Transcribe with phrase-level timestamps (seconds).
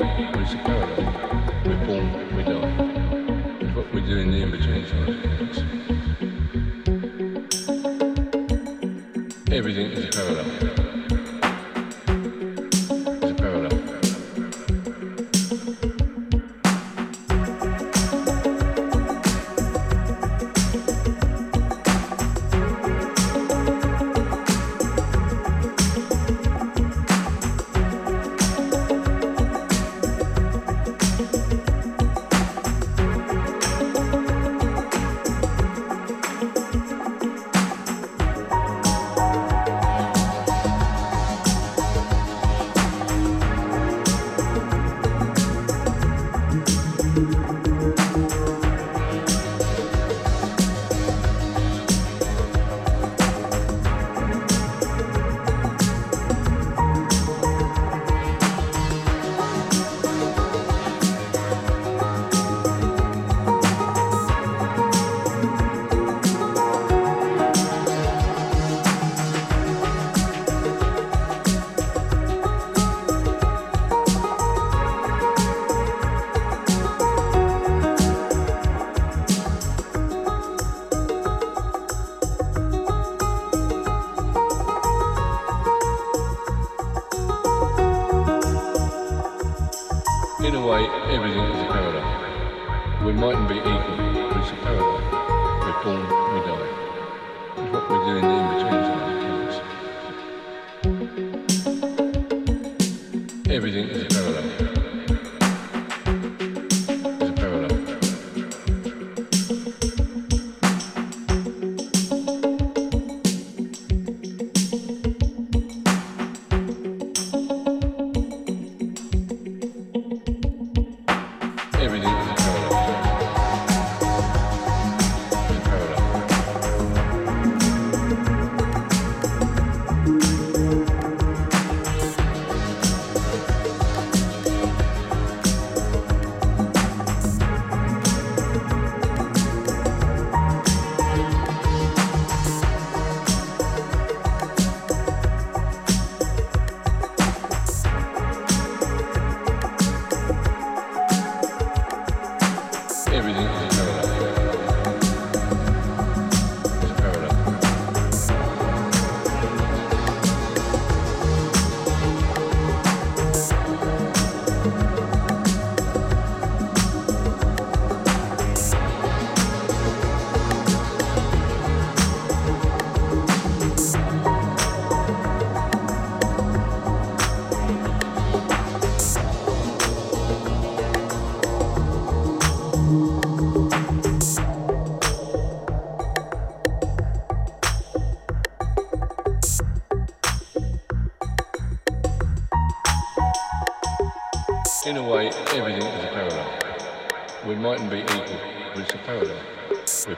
[0.00, 1.66] We mightn't be equal, but it's a paradox.
[1.66, 2.36] We're born,
[5.16, 5.29] we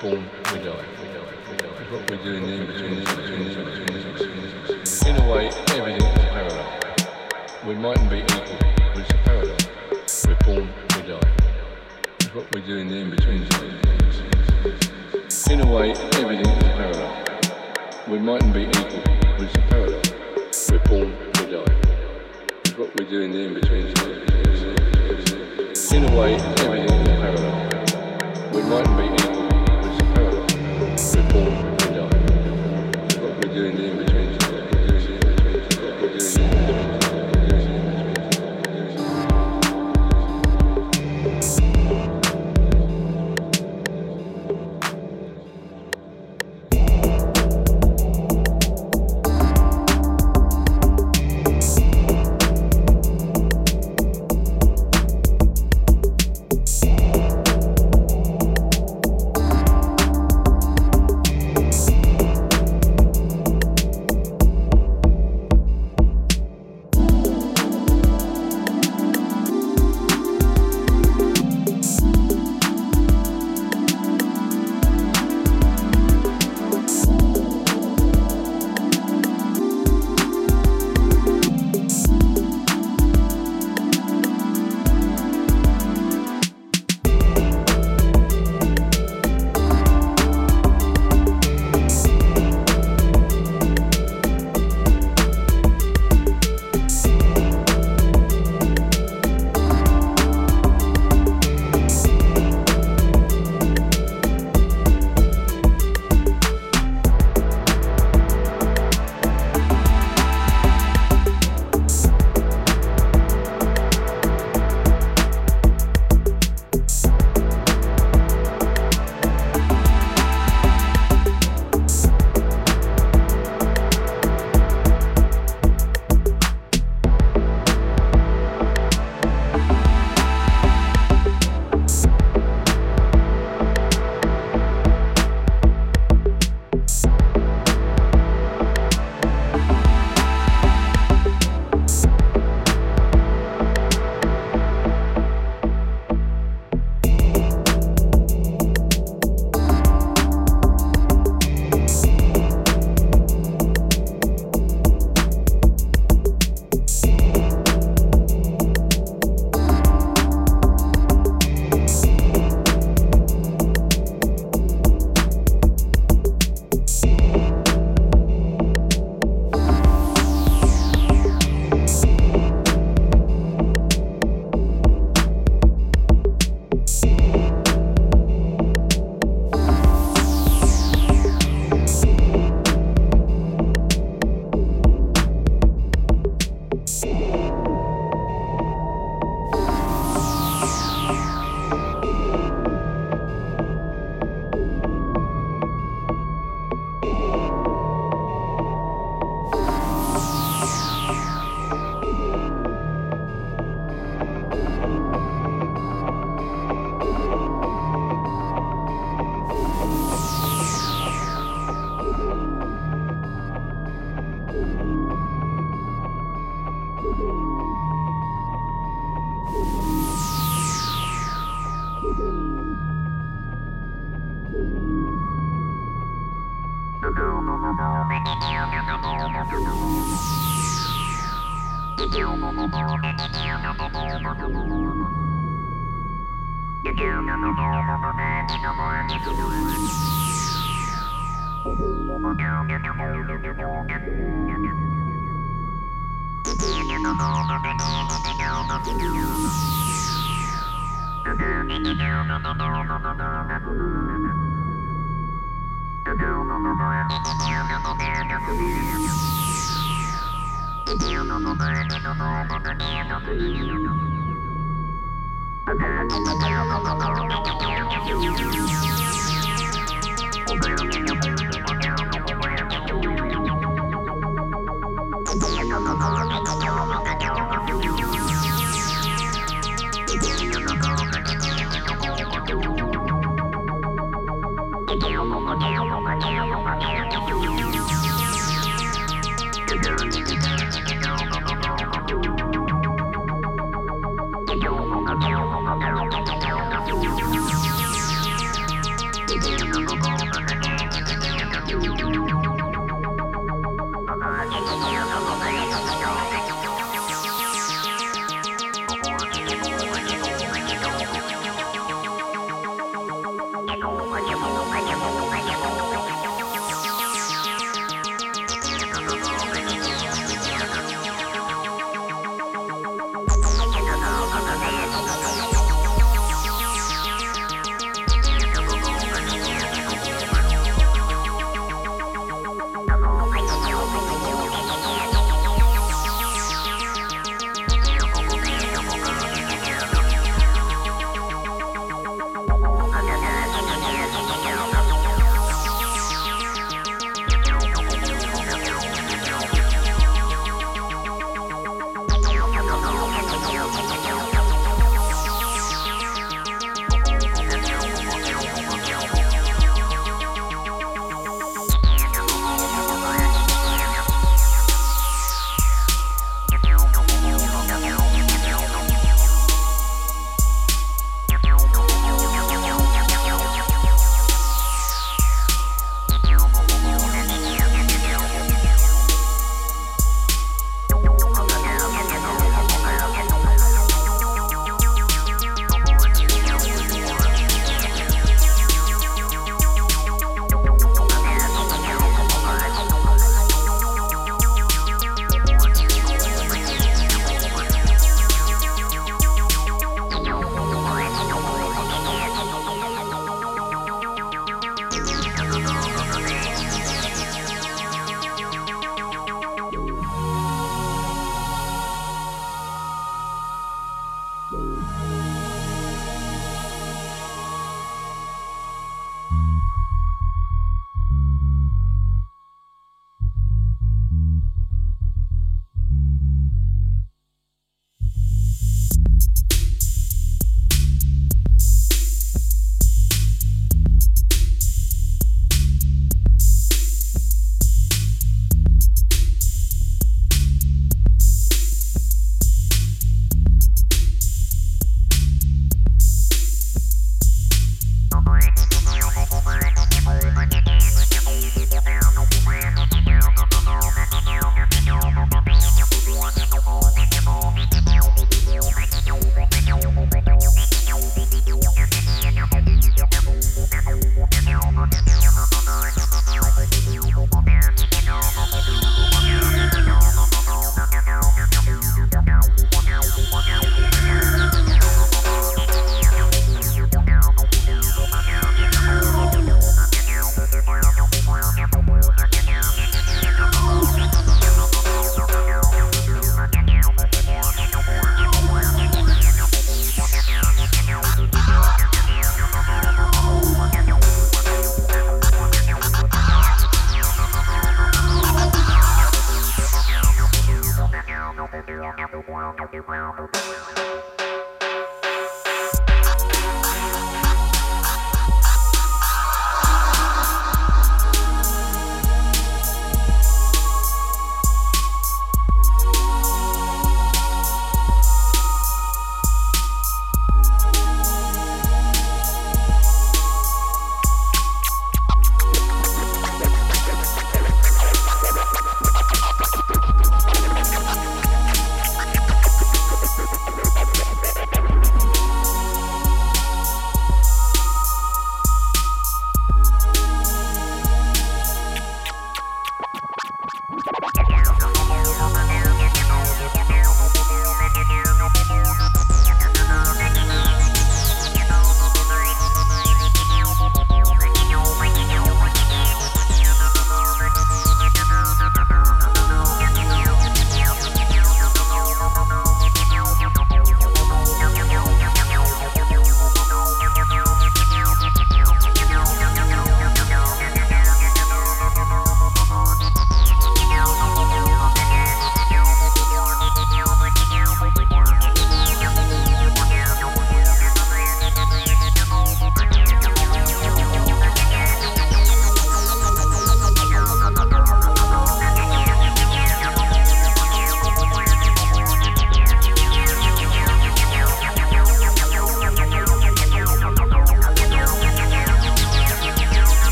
[0.00, 0.35] die.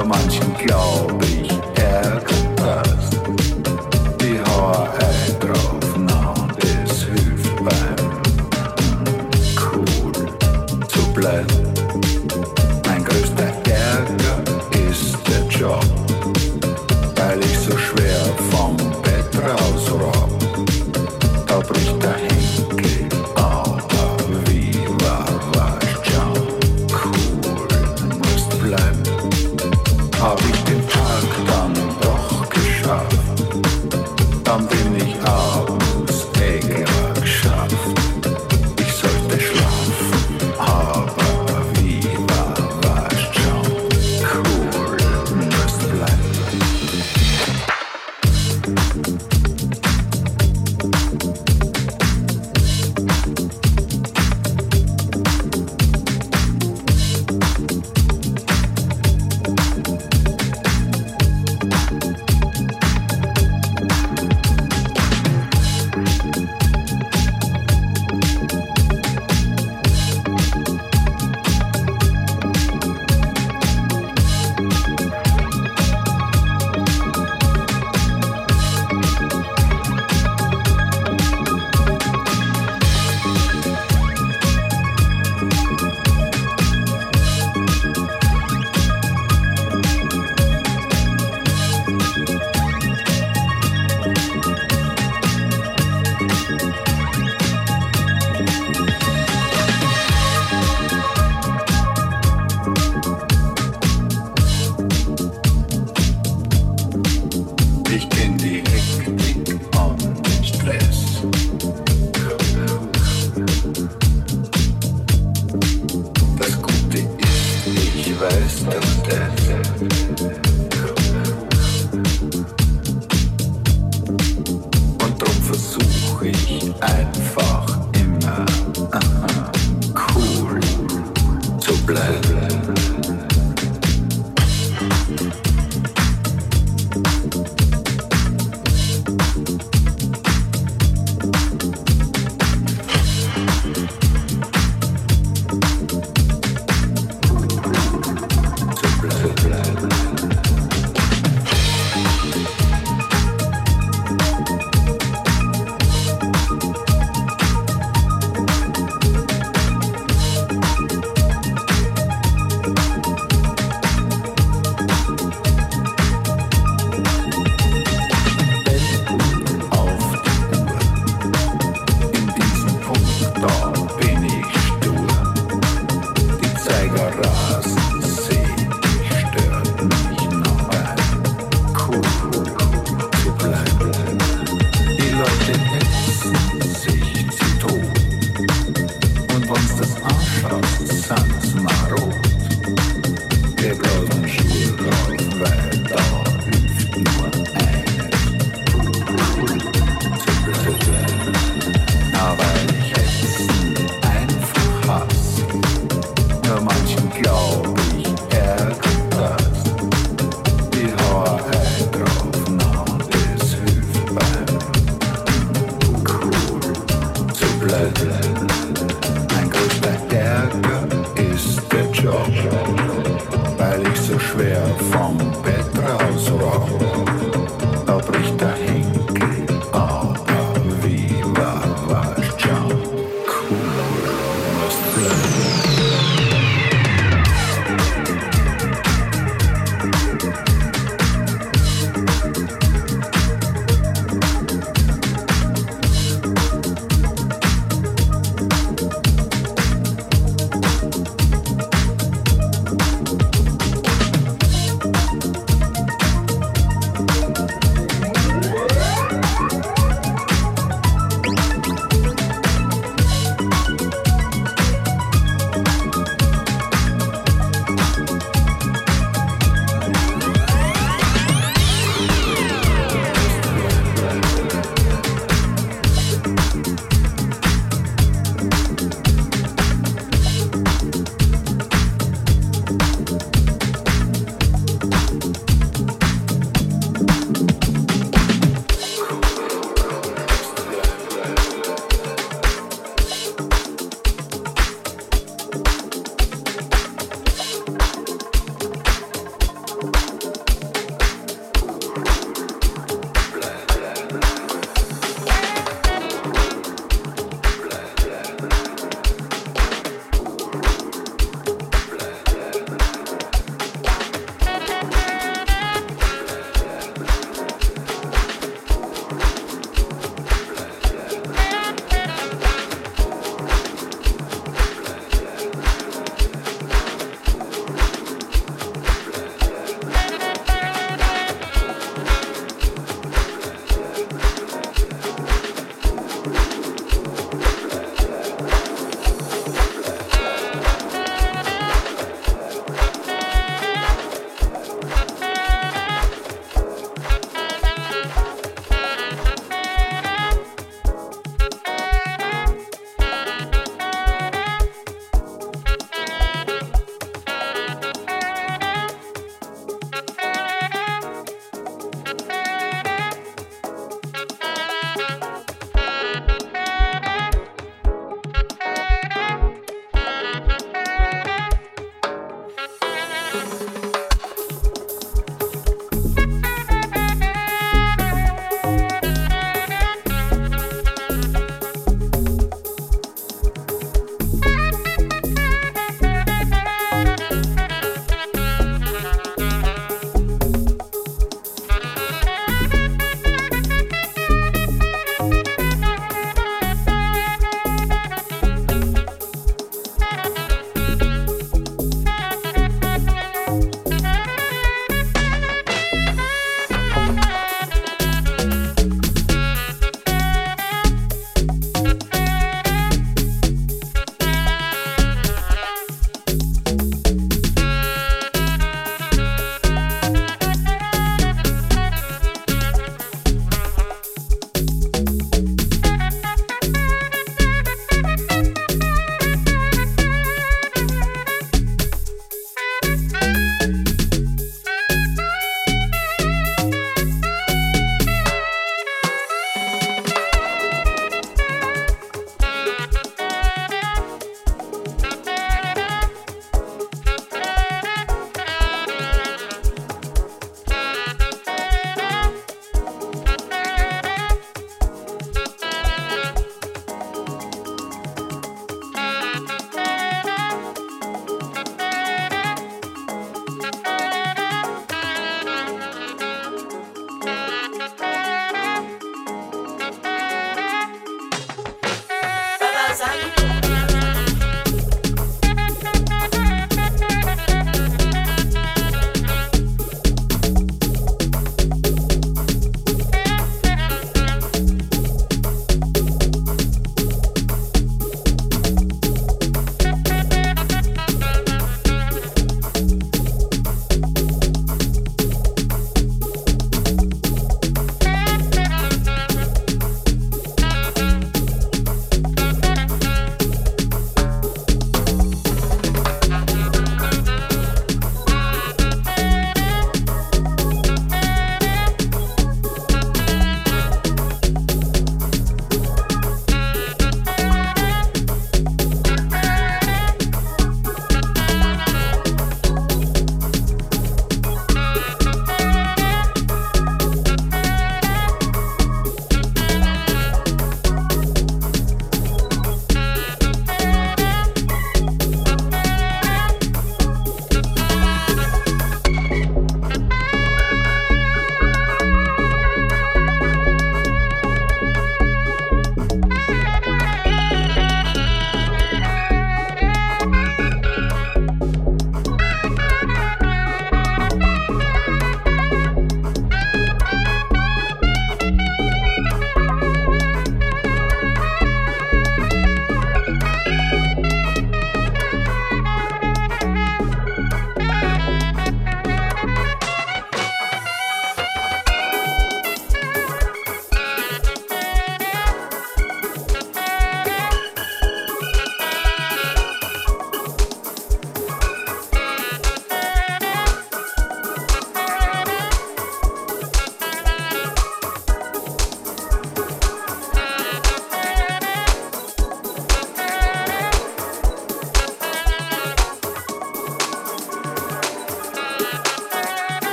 [0.00, 2.22] so manchen glaube ich, er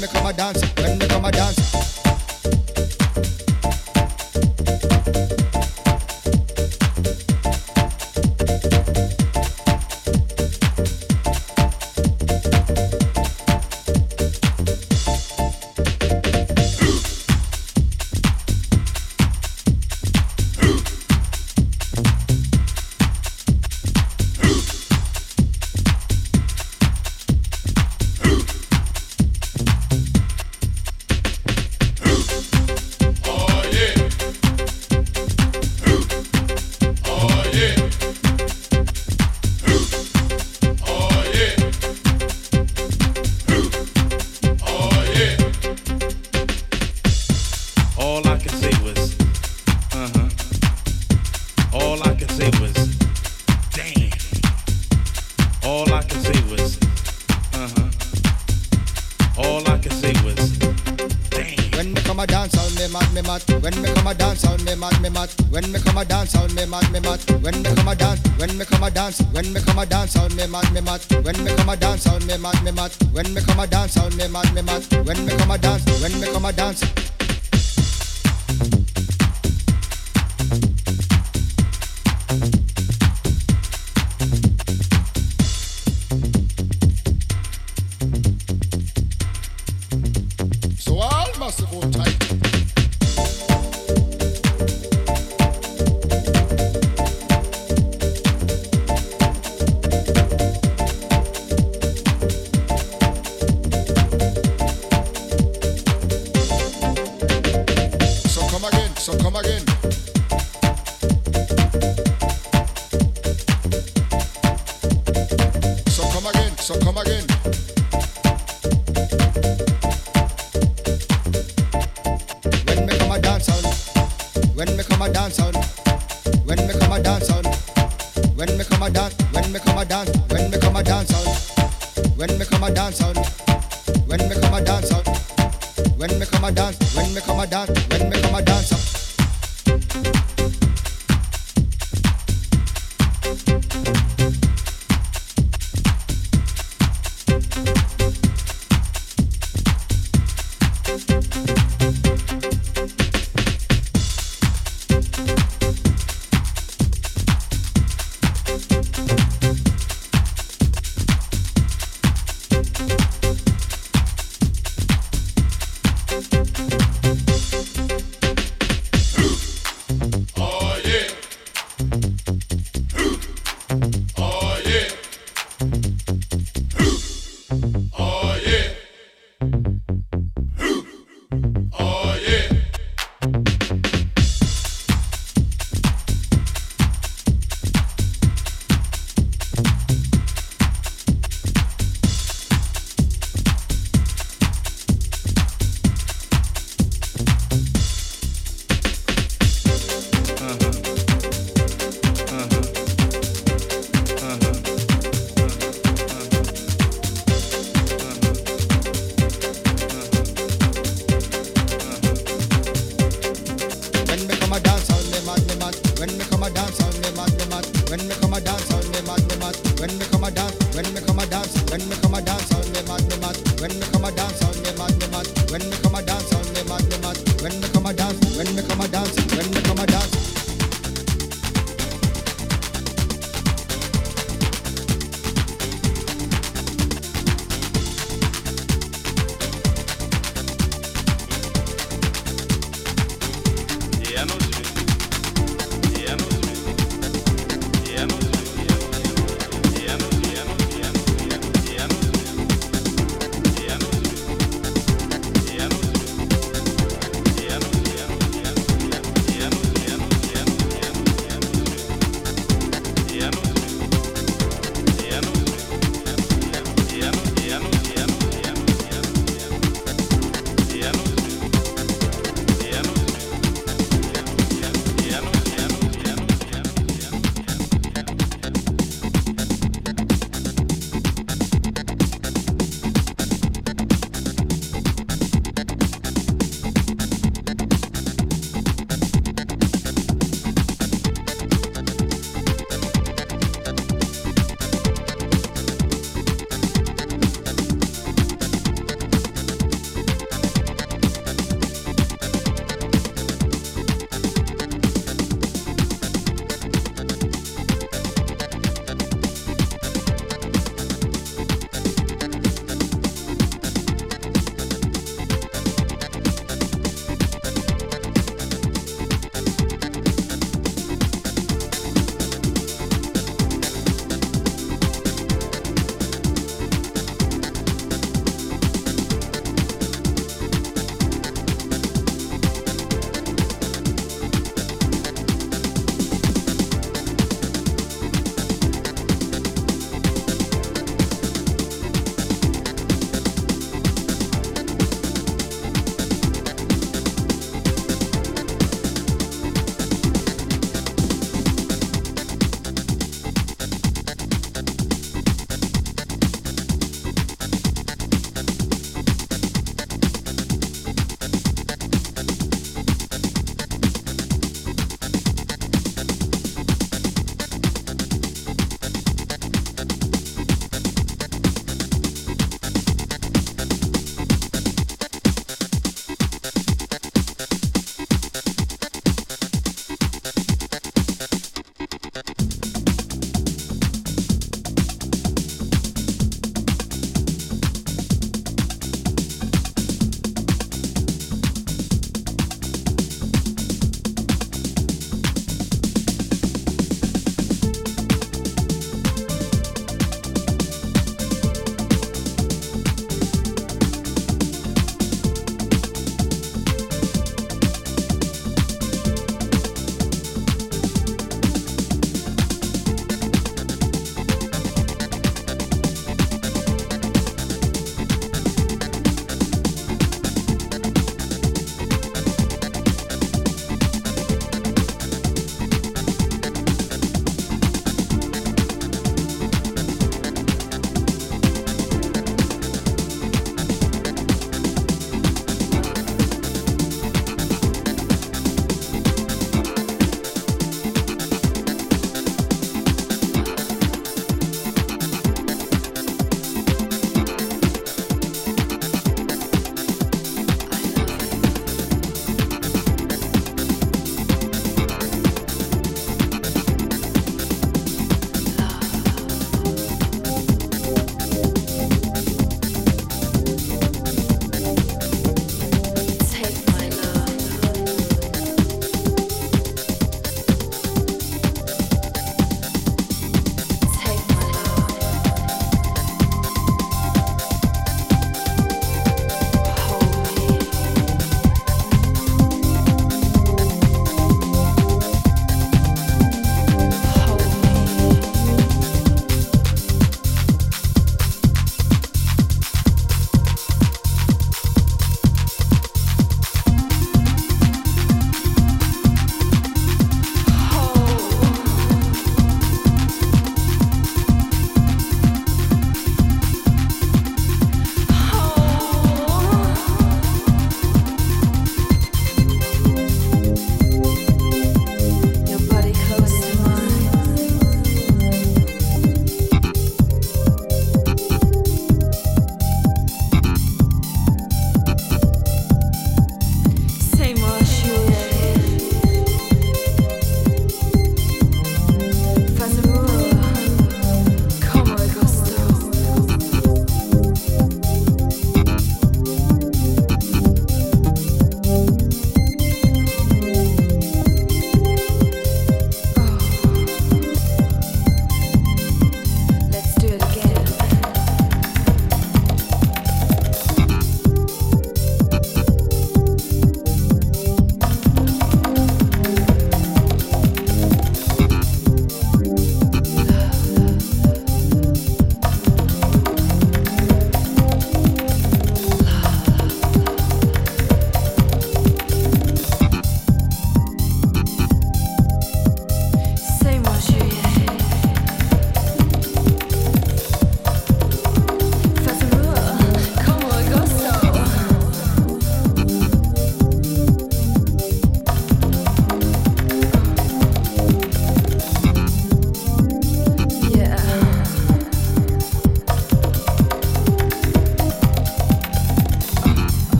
[0.00, 0.59] me come a dance,